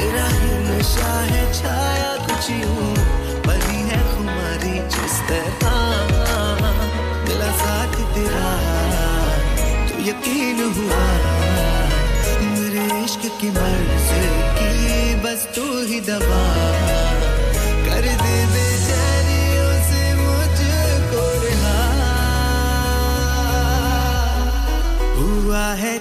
[0.00, 2.94] तेरा ही नशा है, छाया कुछ यूँ।
[3.46, 5.76] बनी है खुमारी जिस तरह।
[7.28, 8.52] मिला साथ तेरा
[9.88, 11.04] तो यकीन हुआ।
[12.48, 14.10] मेरे इश्क की मर्ज
[14.58, 16.44] की, बस तू ही दबा।
[17.84, 18.50] कर दे
[25.50, 25.99] हुआ है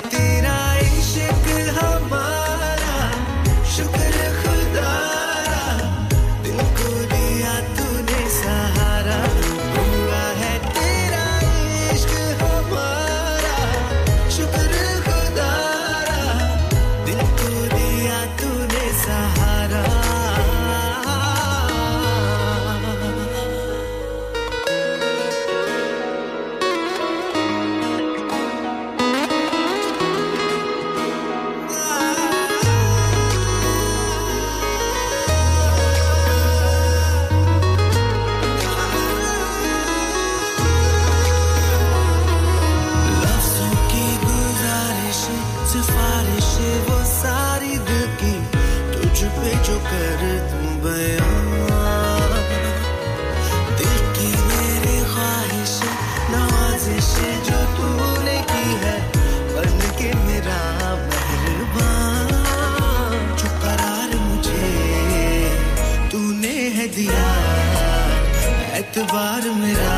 [69.09, 69.93] एतबार मेरा,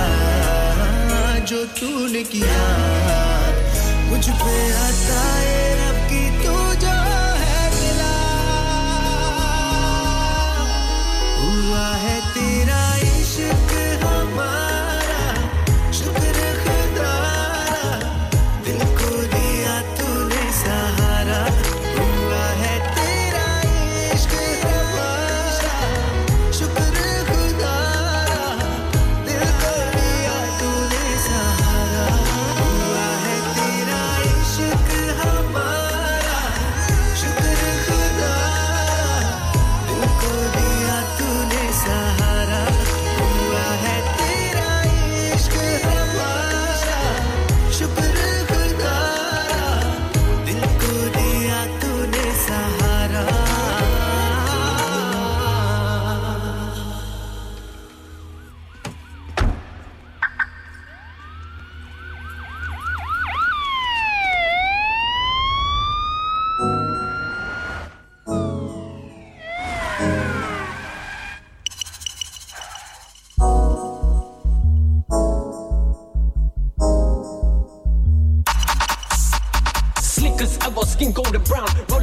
[1.44, 2.60] जो तूने किया।
[4.08, 6.54] मुझ पे आता है रब की तू
[6.84, 6.94] जो
[7.42, 8.14] है मिला
[11.42, 12.16] हुआ है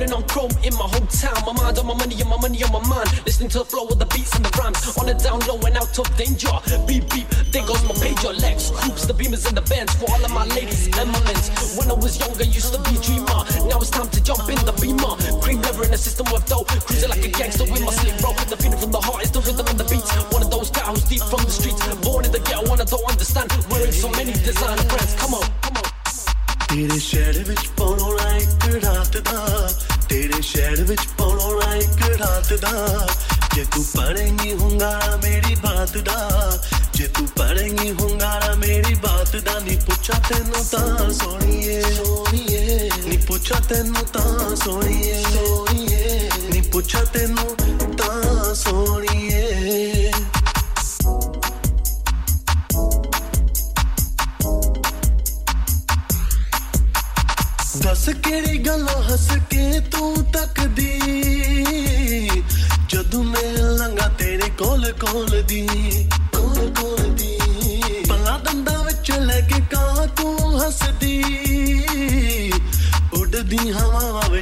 [0.08, 1.36] Rolling on chrome in my hometown.
[1.44, 3.08] My mind on my money and my money on my mind.
[3.26, 4.96] Listening to the flow of the beats and the rhymes.
[4.96, 6.52] On the down low and out of danger.
[6.86, 8.32] Beep beep, there goes my pager.
[8.40, 8.70] legs.
[8.84, 11.36] hoops, the beamers and the bands for all of my ladies and my men.
[11.76, 13.40] When I was younger, used to be dreamer.
[13.68, 15.12] Now it's time to jump in the beamer.
[15.44, 16.64] Cream never in the system with dough.
[16.64, 18.32] Cruising like a gangster with my slick roll.
[18.48, 20.08] The feeling from the heart is the rhythm and the beats.
[20.32, 21.80] One of those guys deep from the streets.
[22.00, 23.52] Born in the ghetto and I don't understand.
[23.68, 25.14] Wearing so many designer brands.
[25.20, 25.84] Come on, come on.
[26.68, 26.92] Did
[32.50, 33.06] ਰਾਤ ਦਾ।
[33.54, 36.58] ਜੇ ਤੂੰ ਪੜੇਂਗੀ ਹੁੰਗਾਰਾ ਮੇਰੀ ਬਾਤ ਦਾ।
[36.94, 43.60] ਜੇ ਤੂੰ ਪੜੇਂਗੀ ਹੁੰਗਾਰਾ ਮੇਰੀ ਬਾਤ ਦਾ। ਨਹੀਂ ਪੁੱਛਾ ਤੈਨੂੰ ਤਾਂ ਸੋਣੀਏ ਸੋਣੀਏ ਨਹੀਂ ਪੁੱਛਾ
[43.68, 47.37] ਤੈਨੂੰ ਤਾਂ ਸੋਣੀਏ ਸੋਣੀਏ ਨਹੀਂ ਪੁੱਛਾ ਤੈਨੂੰ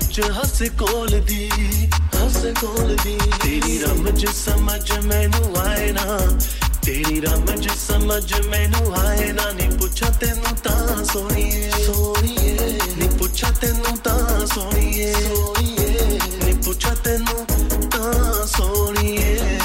[0.06, 1.49] ਹਵਾਵਾਂ ਵਿੱਚ ਹੱਸ ਕੋਲ ਦੀ
[2.17, 6.19] ਹੱਸ ਕੋਲ ਦੀ ਤੇਰੀ ਰਮਜ ਸਮਝ ਮੈਨੂੰ ਆਏ ਨਾ
[6.86, 13.97] ਤੇਰੀ ਰਮਜ ਸਮਝ ਮੈਨੂੰ ਆਏ ਨਾ। ਨਹੀਂ ਪੁੱਛਾ ਤੈਨੂੰ ਤਾਂ ਸੋਣੀਏ ਸੋਣੀਏ ਨਹੀਂ ਪੁੱਛਾ ਤੈਨੂੰ
[13.98, 17.47] ਤਾਂ ਸੋਣੀਏ ਸੋਣੀਏ ਨਹੀਂ ਪੁੱਛਾ ਤੈਨੂੰ
[17.91, 19.56] ਤਾਂ ਸੋਣੀਏ Baby,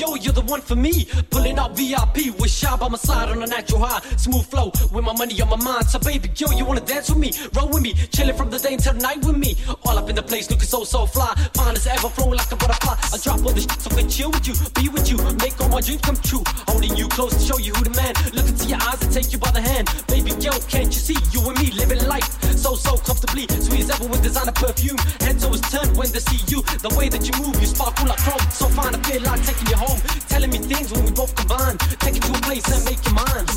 [0.00, 1.06] yo, you're the one for me.
[1.30, 4.00] Pulling out VIP with Shy by my side on a natural high.
[4.16, 5.86] Smooth flow with my money on my mind.
[5.86, 7.32] So, baby, yo, you wanna dance with me?
[7.54, 9.56] Roll with me, chilling from the day until night with me.
[9.90, 11.34] All up in the place, looking so, so fly.
[11.54, 12.94] Fine is ever, flowing like a butterfly.
[13.12, 15.58] I drop all the shit so I can chill with you, be with you, make
[15.58, 16.44] all my dreams come true.
[16.70, 18.14] Holding you close to show you who the man.
[18.30, 19.90] Look into your eyes and take you by the hand.
[20.06, 21.18] Baby girl, can't you see?
[21.34, 23.50] You and me living life so, so comfortably.
[23.50, 24.98] Sweet as ever with designer perfume.
[25.18, 26.62] Heads always turn when they see you.
[26.86, 28.46] The way that you move, you sparkle like chrome.
[28.54, 29.98] So fine, I feel like taking you home.
[30.30, 31.78] Telling me things when we both combine.
[31.98, 33.50] Take you to a place and make you mine.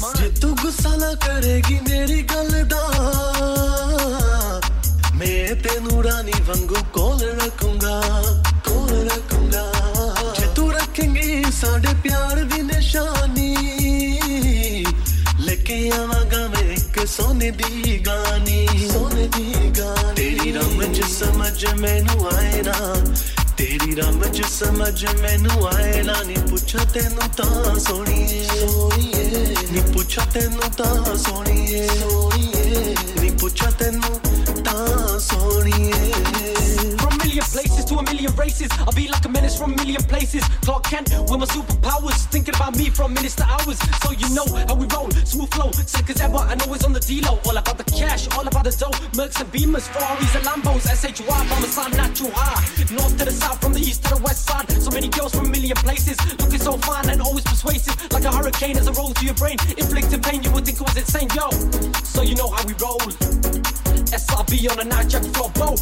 [1.44, 1.74] ਜੇ
[5.24, 8.00] ਮੈਂ ਤੈਨੂੰ ਰਾਣੀ ਵਾਂਗੂ ਕੋਲ ਰੱਖੂੰਗਾ
[8.66, 9.62] ਕੋਲ ਰੱਖੂੰਗਾ
[10.40, 13.56] ਜੇ ਤੂੰ ਰੱਖੇਂਗੀ ਸਾਡੇ ਪਿਆਰ ਦੀ ਨਿਸ਼ਾਨੀ
[15.40, 22.28] ਲੈ ਕੇ ਆਵਾਂਗਾ ਮੈਂ ਇੱਕ ਸੋਨੇ ਦੀ ਗਾਨੀ ਸੋਨੇ ਦੀ ਗਾਨੀ ਤੇਰੀ ਰਮਜ ਸਮਝ ਮੈਨੂੰ
[22.34, 22.74] ਆਏ ਨਾ
[23.58, 30.72] ਤੇਰੀ ਰਮਜ ਸਮਝ ਮੈਨੂੰ ਆਏ ਨਾ ਨਹੀਂ ਪੁੱਛਾ ਤੈਨੂੰ ਤਾਂ ਸੋਣੀਏ ਸੋਣੀਏ ਨੀ ਪੁੱਛਾ ਤੈਨੂੰ
[30.78, 34.03] ਤਾਂ ਸੋਣੀਏ ਸੋਣੀਏ ਨੀ ਪੁੱਛਾ ਤੈਨੂੰ
[38.64, 38.80] races.
[38.86, 40.44] I'll be like a menace from a million places.
[40.62, 42.26] Clark Kent with my superpowers.
[42.28, 43.80] Thinking about me from minutes to hours.
[44.02, 45.10] So you know how we roll.
[45.12, 46.38] Smooth flow, sick as ever.
[46.38, 47.40] I know it's on the D-Lo.
[47.46, 48.92] All about the cash, all about the dough.
[49.14, 50.86] Mercs and Beamers, Ferraris and Lambos.
[50.88, 52.64] SHY from a side, natural high.
[52.94, 54.70] North to the south, from the east to the west side.
[54.72, 56.18] So many girls from a million places.
[56.40, 57.96] Looking so fine and always persuasive.
[58.12, 59.58] Like a hurricane as I roll through your brain.
[59.78, 61.50] Inflicting pain, you would think it was insane, yo.
[62.04, 63.00] So you know how we roll.
[64.14, 65.82] SRB on a night jack floor boat.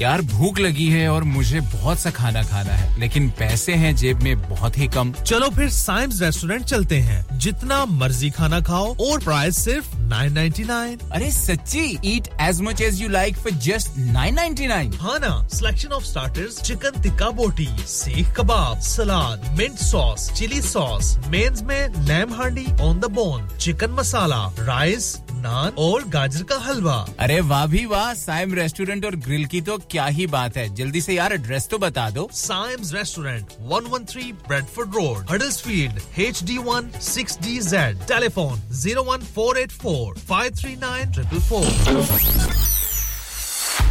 [0.00, 4.22] यार भूख लगी है और मुझे बहुत सा खाना खाना है लेकिन पैसे हैं जेब
[4.22, 9.22] में बहुत ही कम। चलो फिर साइम्स रेस्टोरेंट चलते हैं। जितना मर्ज़ी खाना खाओ और
[9.24, 15.18] प्राइस सिर्फ़ 9.99 अरे सच्ची eat as much as you like for just 9.99 हाँ
[15.18, 21.62] ना selection of starters chicken tikka boti seekh kebab salad mint sauce chilli sauce mains
[21.62, 25.14] में lamb handi on the bone chicken masala rice
[25.46, 29.76] naan और गाजर का हलवा। अरे वाह भी वाह साइम रेस्टोरेंट और ग्रिल की तो
[29.90, 34.88] क्या ही बात है। जल्दी से यार एड्रेस तो बता दो। Symons restaurant 113 Bradford
[34.96, 37.74] road Huddersfield HD1 6DZ
[38.08, 41.20] telephone 01484 539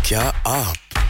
[0.08, 0.76] क्या आप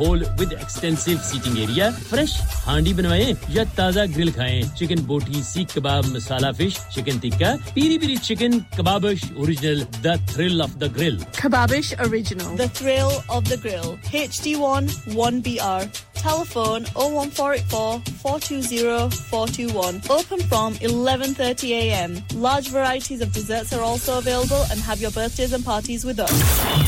[0.00, 2.36] With extensive seating area fresh
[2.66, 7.98] handi बनवाएं या ताज़ा ग्रिल खाएं chicken boti seekh kebab masala fish chicken tikka peri
[7.98, 11.16] peri chicken Kababish Original, the thrill of the grill.
[11.32, 13.96] Kababish Original, the thrill of the grill.
[14.12, 16.02] HD1 1BR.
[16.14, 20.00] Telephone 01484 420 421.
[20.10, 22.16] Open from 11:30 a.m.
[22.34, 26.32] Large varieties of desserts are also available and have your birthdays and parties with us.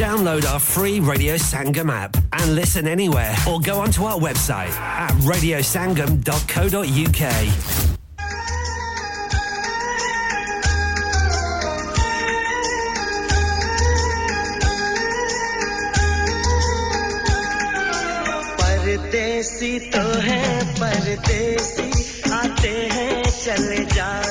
[0.01, 5.11] Download our free Radio Sangam app and listen anywhere or go onto our website at
[5.23, 7.89] radiosangam.co.uk.
[18.61, 20.43] परदेसी तो है
[20.81, 21.89] परदेसी
[22.33, 24.22] आते हैं चले जाते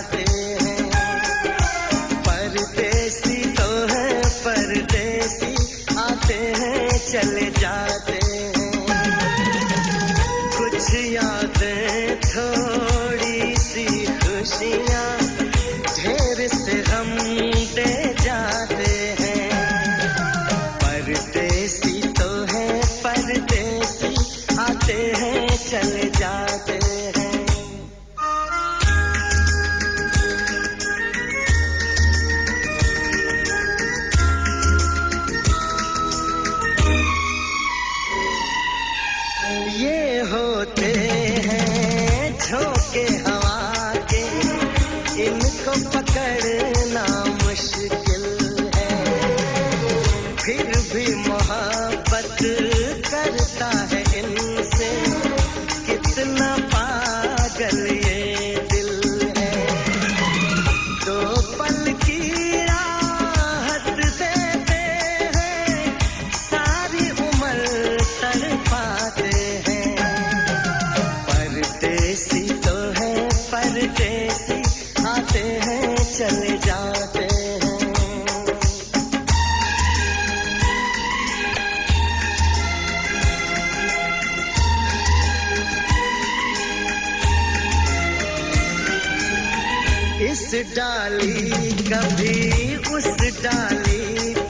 [90.55, 93.07] डाली कभी उस
[93.43, 94.42] डाली